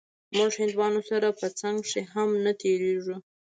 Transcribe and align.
موږ 0.37 0.51
هندوانو 0.61 1.01
سره 1.09 1.27
په 1.39 1.47
څنگ 1.59 1.77
کښې 1.89 2.01
هم 2.13 2.29
نه 2.43 2.51
تېرېږو. 2.61 3.15